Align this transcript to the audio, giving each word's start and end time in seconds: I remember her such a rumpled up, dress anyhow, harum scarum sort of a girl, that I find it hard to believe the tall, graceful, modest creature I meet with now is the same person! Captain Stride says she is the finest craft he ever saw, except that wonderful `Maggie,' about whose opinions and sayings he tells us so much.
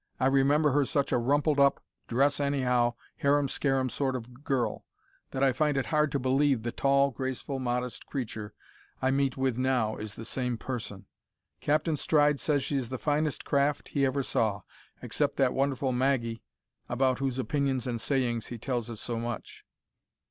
I 0.19 0.25
remember 0.25 0.71
her 0.71 0.83
such 0.83 1.11
a 1.11 1.19
rumpled 1.19 1.59
up, 1.59 1.79
dress 2.07 2.39
anyhow, 2.39 2.95
harum 3.17 3.47
scarum 3.47 3.87
sort 3.87 4.15
of 4.15 4.25
a 4.25 4.29
girl, 4.29 4.83
that 5.29 5.43
I 5.43 5.53
find 5.53 5.77
it 5.77 5.85
hard 5.85 6.11
to 6.13 6.17
believe 6.17 6.63
the 6.63 6.71
tall, 6.71 7.11
graceful, 7.11 7.59
modest 7.59 8.07
creature 8.07 8.51
I 8.99 9.11
meet 9.11 9.37
with 9.37 9.59
now 9.59 9.97
is 9.97 10.15
the 10.15 10.25
same 10.25 10.57
person! 10.57 11.05
Captain 11.59 11.95
Stride 11.97 12.39
says 12.39 12.63
she 12.63 12.77
is 12.77 12.89
the 12.89 12.97
finest 12.97 13.45
craft 13.45 13.89
he 13.89 14.03
ever 14.03 14.23
saw, 14.23 14.63
except 15.03 15.35
that 15.37 15.53
wonderful 15.53 15.93
`Maggie,' 15.93 16.41
about 16.89 17.19
whose 17.19 17.37
opinions 17.37 17.85
and 17.85 18.01
sayings 18.01 18.47
he 18.47 18.57
tells 18.57 18.89
us 18.89 19.01
so 19.01 19.19
much. 19.19 19.65